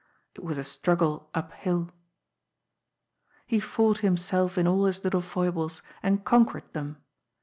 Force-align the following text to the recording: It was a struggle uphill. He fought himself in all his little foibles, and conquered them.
It 0.33 0.43
was 0.43 0.57
a 0.57 0.63
struggle 0.63 1.29
uphill. 1.35 1.91
He 3.45 3.59
fought 3.59 3.99
himself 3.99 4.57
in 4.57 4.65
all 4.67 4.85
his 4.85 5.03
little 5.03 5.21
foibles, 5.21 5.83
and 6.01 6.25
conquered 6.25 6.73
them. 6.73 6.97